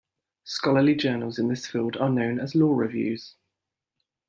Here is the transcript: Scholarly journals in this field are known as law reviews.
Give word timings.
Scholarly 0.45 0.95
journals 0.95 1.37
in 1.37 1.47
this 1.47 1.67
field 1.67 1.95
are 1.97 2.09
known 2.09 2.39
as 2.39 2.55
law 2.55 2.73
reviews. 2.73 3.35